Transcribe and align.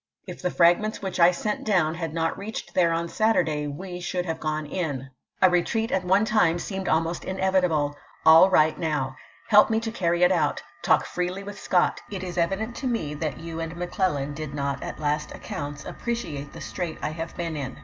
If 0.25 0.41
the 0.41 0.49
fragments 0.49 1.03
which 1.03 1.19
I 1.19 1.29
sent 1.29 1.63
down 1.63 1.93
had 1.93 2.11
not 2.11 2.35
reached 2.35 2.73
there 2.73 2.91
on 2.91 3.07
Saturday 3.07 3.67
we 3.67 3.99
should 3.99 4.25
have 4.25 4.39
gone 4.39 4.65
in. 4.65 5.11
A 5.43 5.47
retreat 5.47 5.91
at 5.91 6.03
one 6.03 6.25
time 6.25 6.57
seemed 6.57 6.89
almost 6.89 7.23
inevitable. 7.23 7.95
All 8.25 8.49
right 8.49 8.75
now. 8.79 9.15
Help 9.49 9.69
me 9.69 9.79
to 9.81 9.91
carry 9.91 10.23
it 10.23 10.31
out. 10.31 10.63
Talk 10.81 11.05
freely 11.05 11.43
with 11.43 11.59
Scott. 11.59 12.01
It 12.09 12.23
is 12.23 12.39
evident 12.39 12.75
to 12.77 12.87
me 12.87 13.13
that 13.13 13.37
you 13.39 13.59
and 13.59 13.77
Mc 13.77 13.91
Clellan 13.91 14.33
did 14.33 14.55
not 14.55 14.81
at 14.81 14.99
last 14.99 15.33
accounts 15.35 15.85
appreciate 15.85 16.51
the 16.53 16.61
strait 16.61 16.97
I 17.03 17.09
have 17.09 17.37
been 17.37 17.55
in. 17.55 17.77